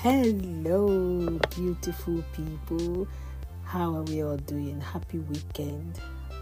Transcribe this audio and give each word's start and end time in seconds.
Hello, 0.00 1.40
beautiful 1.56 2.22
people. 2.32 3.08
How 3.64 3.96
are 3.96 4.04
we 4.04 4.22
all 4.22 4.36
doing? 4.36 4.80
Happy 4.80 5.18
weekend. 5.18 5.98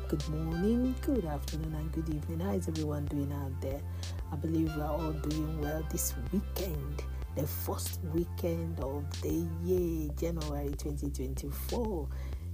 Good 0.08 0.28
morning, 0.28 0.94
good 1.00 1.24
afternoon, 1.24 1.72
and 1.72 1.90
good 1.90 2.06
evening. 2.14 2.40
How 2.40 2.52
is 2.52 2.68
everyone 2.68 3.06
doing 3.06 3.32
out 3.32 3.58
there? 3.62 3.80
I 4.30 4.36
believe 4.36 4.76
we're 4.76 4.84
all 4.84 5.10
doing 5.10 5.58
well 5.58 5.82
this 5.90 6.12
weekend, 6.34 7.02
the 7.34 7.46
first 7.46 8.00
weekend 8.12 8.78
of 8.80 9.04
the 9.22 9.48
year, 9.64 10.10
January 10.18 10.74
2024. 10.76 12.08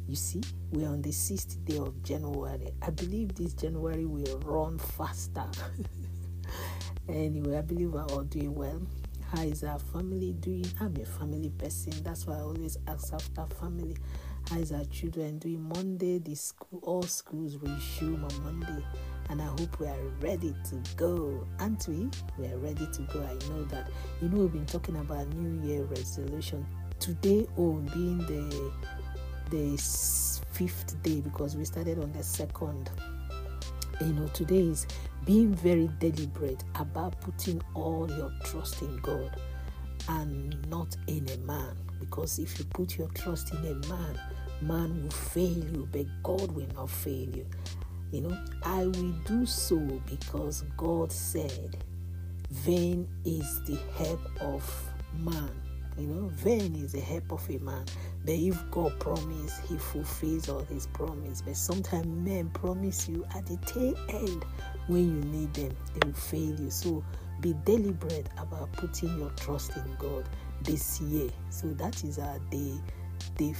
You 0.06 0.14
see, 0.14 0.40
we're 0.70 0.86
on 0.86 1.02
the 1.02 1.10
sixth 1.10 1.64
day 1.64 1.78
of 1.78 2.00
January. 2.04 2.74
I 2.80 2.90
believe 2.90 3.34
this 3.34 3.54
January 3.54 4.06
will 4.06 4.38
run 4.44 4.78
faster. 4.78 5.46
anyway, 7.08 7.58
I 7.58 7.62
believe 7.62 7.90
we're 7.90 8.04
all 8.04 8.22
doing 8.22 8.54
well. 8.54 8.80
How 9.32 9.44
is 9.44 9.64
our 9.64 9.78
family 9.78 10.34
doing? 10.40 10.66
I'm 10.78 10.94
a 11.00 11.06
family 11.06 11.48
person. 11.48 11.94
That's 12.04 12.26
why 12.26 12.34
I 12.34 12.40
always 12.40 12.76
ask 12.86 13.14
after 13.14 13.46
family. 13.56 13.96
How 14.50 14.58
is 14.58 14.72
our 14.72 14.84
children 14.84 15.38
doing? 15.38 15.66
Monday, 15.74 16.18
the 16.18 16.34
school, 16.34 16.80
all 16.82 17.02
schools 17.02 17.56
will 17.56 17.72
resume 17.72 18.22
on 18.22 18.44
Monday, 18.44 18.84
and 19.30 19.40
I 19.40 19.46
hope 19.46 19.80
we 19.80 19.86
are 19.86 20.04
ready 20.20 20.54
to 20.68 20.82
go. 20.96 21.46
Aren't 21.60 21.88
we? 21.88 22.10
We 22.36 22.48
are 22.48 22.58
ready 22.58 22.86
to 22.92 23.02
go. 23.10 23.22
I 23.22 23.32
know 23.48 23.64
that. 23.70 23.90
You 24.20 24.28
know, 24.28 24.40
we've 24.40 24.52
been 24.52 24.66
talking 24.66 24.96
about 24.96 25.26
New 25.28 25.66
Year 25.66 25.84
resolution. 25.84 26.66
Today, 27.00 27.46
oh, 27.56 27.76
being 27.94 28.18
the 28.18 28.70
the 29.48 29.78
fifth 30.50 31.02
day 31.02 31.22
because 31.22 31.56
we 31.56 31.64
started 31.64 31.98
on 31.98 32.12
the 32.12 32.22
second. 32.22 32.90
You 34.02 34.14
know, 34.14 34.26
today 34.28 34.62
is 34.62 34.88
being 35.24 35.54
very 35.54 35.88
deliberate 36.00 36.64
about 36.74 37.20
putting 37.20 37.62
all 37.74 38.10
your 38.10 38.32
trust 38.42 38.82
in 38.82 38.96
God 38.96 39.40
and 40.08 40.68
not 40.68 40.96
in 41.06 41.28
a 41.30 41.36
man. 41.46 41.76
Because 42.00 42.40
if 42.40 42.58
you 42.58 42.64
put 42.64 42.98
your 42.98 43.06
trust 43.10 43.54
in 43.54 43.58
a 43.58 43.86
man, 43.86 44.18
man 44.60 45.02
will 45.04 45.10
fail 45.10 45.56
you, 45.56 45.88
but 45.92 46.06
God 46.24 46.50
will 46.50 46.66
not 46.74 46.90
fail 46.90 47.28
you. 47.28 47.46
You 48.10 48.22
know, 48.22 48.38
I 48.64 48.86
will 48.86 49.14
do 49.24 49.46
so 49.46 49.78
because 50.10 50.62
God 50.76 51.12
said, 51.12 51.76
Vain 52.50 53.06
is 53.24 53.62
the 53.66 53.78
help 53.96 54.20
of 54.40 54.92
man. 55.16 55.61
You 55.98 56.06
know, 56.06 56.28
vain 56.28 56.74
is 56.76 56.92
the 56.92 57.00
help 57.00 57.32
of 57.32 57.48
a 57.50 57.58
man. 57.58 57.84
But 58.24 58.34
if 58.34 58.58
God 58.70 58.98
promise, 58.98 59.60
He 59.68 59.76
fulfills 59.76 60.48
all 60.48 60.64
His 60.64 60.86
promise. 60.88 61.42
But 61.42 61.56
sometimes 61.56 62.06
men 62.06 62.50
promise 62.50 63.08
you 63.08 63.24
at 63.34 63.46
the 63.46 63.56
tail 63.66 63.94
end 64.08 64.44
when 64.88 65.08
you 65.08 65.30
need 65.30 65.54
them, 65.54 65.76
they 65.94 66.06
will 66.06 66.14
fail 66.14 66.60
you. 66.60 66.70
So 66.70 67.04
be 67.40 67.54
deliberate 67.64 68.28
about 68.38 68.72
putting 68.72 69.18
your 69.18 69.30
trust 69.30 69.76
in 69.76 69.96
God 69.98 70.28
this 70.62 71.00
year. 71.00 71.30
So 71.50 71.68
that 71.74 72.02
is 72.04 72.18
our 72.18 72.38
day, 72.50 72.74
day 73.36 73.54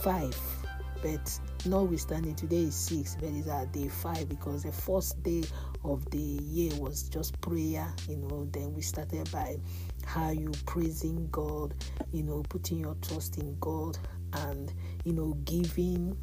five. 0.00 0.36
But 1.02 1.40
notwithstanding, 1.66 2.34
today 2.34 2.64
is 2.64 2.74
six, 2.74 3.16
but 3.16 3.28
it's 3.30 3.48
our 3.48 3.66
day 3.66 3.88
five 3.88 4.28
because 4.28 4.62
the 4.62 4.72
first 4.72 5.22
day 5.22 5.44
of 5.84 6.08
the 6.10 6.18
year 6.18 6.74
was 6.76 7.08
just 7.08 7.40
prayer. 7.40 7.86
You 8.08 8.16
know, 8.16 8.48
then 8.52 8.74
we 8.74 8.82
started 8.82 9.30
by 9.30 9.56
how 10.04 10.30
you 10.30 10.50
praising 10.66 11.28
God, 11.30 11.74
you 12.12 12.22
know, 12.22 12.42
putting 12.48 12.78
your 12.78 12.96
trust 13.02 13.38
in 13.38 13.56
God 13.60 13.98
and 14.32 14.72
you 15.04 15.12
know 15.12 15.34
giving 15.44 16.16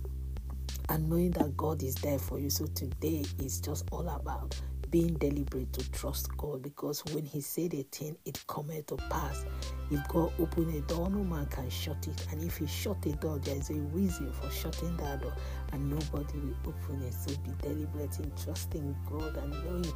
and 0.90 1.10
knowing 1.10 1.32
that 1.32 1.56
God 1.56 1.82
is 1.84 1.96
there 1.96 2.20
for 2.20 2.40
you. 2.40 2.50
So 2.50 2.66
today 2.68 3.24
is 3.40 3.60
just 3.60 3.86
all 3.92 4.08
about 4.10 4.60
being 4.94 5.16
deliberate 5.16 5.74
to 5.74 5.92
trust 5.92 6.30
God 6.38 6.62
because 6.62 7.04
when 7.06 7.26
He 7.26 7.42
said 7.42 7.74
a 7.74 7.82
thing, 7.82 8.16
it 8.26 8.46
cometh 8.46 8.86
to 8.88 8.96
pass. 9.10 9.44
If 9.90 10.08
God 10.08 10.32
open 10.38 10.70
a 10.70 10.82
door, 10.82 11.10
no 11.10 11.24
man 11.24 11.48
can 11.48 11.68
shut 11.72 12.08
it. 12.08 12.28
And 12.30 12.44
if 12.44 12.58
He 12.58 12.68
shut 12.68 13.04
a 13.08 13.14
door, 13.14 13.40
there 13.40 13.56
is 13.56 13.72
a 13.72 13.74
reason 13.74 14.32
for 14.34 14.52
shutting 14.52 14.96
that 14.98 15.24
door, 15.24 15.34
and 15.72 15.90
nobody 15.90 16.38
will 16.38 16.56
open 16.68 17.02
it. 17.02 17.14
So 17.16 17.32
be 17.38 17.50
deliberate 17.64 18.20
in 18.20 18.32
trusting 18.44 18.96
God 19.10 19.36
and 19.36 19.52
knowing 19.66 19.94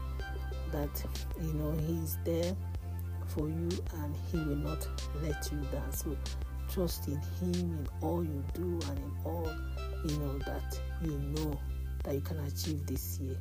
that 0.72 1.06
you 1.44 1.53
know 1.53 1.74
He 1.85 1.94
is 2.03 2.18
there 2.25 2.56
for 3.28 3.47
you 3.47 3.69
and 3.97 4.16
He 4.31 4.38
will 4.38 4.56
not 4.56 4.88
let 5.22 5.47
you 5.52 5.59
down. 5.72 5.91
So 5.91 6.18
trust 6.74 7.08
in 7.08 7.22
Him 7.40 7.53
in 7.53 7.88
all 8.02 8.24
you 8.24 8.44
do 8.56 8.79
and 8.90 8.97
in 8.97 9.12
all 9.25 9.53
you 10.06 10.18
know 10.18 10.40
that 10.40 10.79
you 11.03 11.19
know 11.35 11.59
that 12.03 12.16
you 12.16 12.22
can 12.22 12.40
achieve 12.40 12.88
this 12.88 13.19
year 13.19 13.38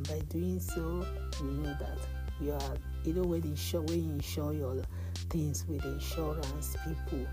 and 0.00 0.08
by 0.08 0.18
doing 0.32 0.60
so 0.60 1.04
you 1.42 1.50
know 1.50 1.74
that 1.78 1.98
you 2.40 2.52
are 2.52 2.76
you 3.04 3.12
know 3.12 3.22
when 3.22 3.42
insure 3.42 3.82
when 3.82 4.04
you 4.04 4.12
insure 4.12 4.52
your 4.52 4.82
things 5.28 5.64
with 5.68 5.84
insurance 5.84 6.76
people 6.86 7.26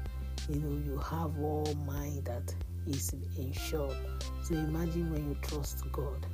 you 0.49 0.59
know 0.59 0.81
you 0.85 0.97
have 0.97 1.37
all 1.39 1.73
mind 1.85 2.25
that 2.25 2.53
is 2.87 3.13
insured. 3.37 3.95
So 4.43 4.55
imagine 4.55 5.11
when 5.11 5.27
you 5.27 5.35
trust 5.41 5.83
god. 5.91 6.25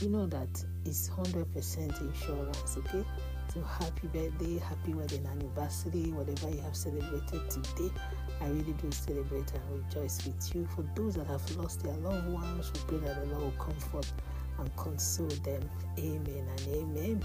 You 0.00 0.08
know 0.08 0.26
that 0.26 0.48
it's 0.84 1.10
100% 1.10 2.00
insurance 2.00 2.76
okay? 2.78 3.04
So 3.52 3.62
happy 3.62 4.06
birthday 4.06 4.58
happy 4.58 4.94
wedding 4.94 5.26
anniversary 5.26 6.12
whatever 6.12 6.50
you 6.50 6.60
have 6.62 6.76
celebrated 6.76 7.50
today. 7.50 7.92
I 8.40 8.46
really 8.46 8.74
do 8.74 8.90
celebrate 8.92 9.52
and 9.52 9.84
rejoice 9.84 10.24
with 10.24 10.54
you. 10.54 10.66
For 10.74 10.84
those 10.94 11.16
that 11.16 11.26
have 11.26 11.56
lost 11.56 11.82
their 11.82 11.96
loved 11.96 12.28
ones, 12.28 12.70
we 12.72 12.80
pray 12.98 13.08
that 13.08 13.20
the 13.20 13.34
Lord 13.34 13.42
will 13.42 13.64
comfort 13.64 14.10
and 14.58 14.74
console 14.76 15.26
them. 15.28 15.68
Amen 15.98 16.46
and 16.48 16.74
amen. 16.74 17.24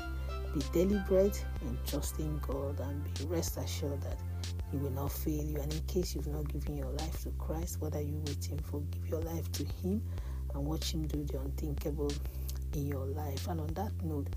Be 0.54 0.62
deliberate 0.72 1.44
in 1.62 1.78
trusting 1.88 2.40
God 2.48 2.80
and 2.80 3.04
be 3.16 3.26
rest 3.26 3.58
assured 3.58 4.02
that 4.02 4.18
He 4.72 4.78
will 4.78 4.92
not 4.92 5.12
fail 5.12 5.44
you. 5.44 5.60
And 5.60 5.74
in 5.74 5.80
case 5.82 6.16
you've 6.16 6.28
not 6.28 6.48
given 6.48 6.78
your 6.78 6.92
life 6.92 7.24
to 7.24 7.30
Christ, 7.40 7.82
what 7.82 7.96
are 7.96 8.02
you 8.02 8.22
waiting 8.28 8.60
for? 8.60 8.82
Give 8.92 9.08
your 9.08 9.22
life 9.22 9.52
to 9.54 9.66
Him 9.66 10.02
and 10.54 10.66
watch 10.66 10.94
Him 10.94 11.08
do 11.08 11.24
the 11.24 11.40
unthinkable 11.40 12.12
in 12.74 12.88
your 12.88 13.06
life. 13.08 13.48
And 13.48 13.62
on 13.62 13.68
that 13.74 13.92
note, 14.04 14.28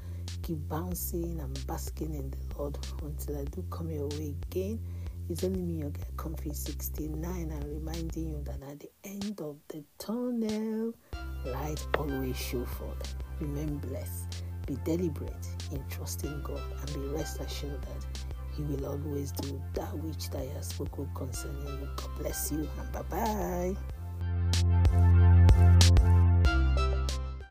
keep 0.42 0.66
bouncing 0.68 1.38
and 1.40 1.66
basking 1.66 2.14
in 2.14 2.30
the 2.30 2.38
Lord 2.58 2.78
until 3.02 3.38
I 3.38 3.44
do 3.44 3.64
come 3.70 3.90
your 3.90 4.08
way 4.08 4.34
again. 4.50 4.80
It's 5.28 5.42
only 5.42 5.60
me, 5.60 5.80
your 5.80 5.90
guy, 5.90 6.04
Comfy 6.16 6.52
69, 6.52 7.50
and 7.50 7.64
reminding 7.64 8.28
you 8.28 8.42
that 8.44 8.62
at 8.62 8.78
the 8.78 8.88
end 9.02 9.40
of 9.40 9.56
the 9.66 9.82
tunnel, 9.98 10.94
light 11.46 11.84
always 11.98 12.36
show 12.36 12.64
forth. 12.64 13.16
Remain 13.40 13.78
blessed, 13.78 14.44
be 14.68 14.76
deliberate 14.84 15.48
in 15.72 15.82
trusting 15.90 16.42
God, 16.42 16.62
and 16.80 16.94
be 16.94 17.00
rest 17.08 17.40
assured 17.40 17.82
that 17.82 18.06
He 18.54 18.62
will 18.62 18.86
always 18.86 19.32
do 19.32 19.60
that 19.74 19.98
which 19.98 20.28
He 20.32 20.46
has 20.54 20.68
spoken 20.68 21.08
concerning 21.16 21.66
you. 21.66 21.88
God 21.96 22.10
bless 22.18 22.52
you, 22.52 22.68
and 22.78 22.92
bye 22.92 23.74
bye. 26.14 26.25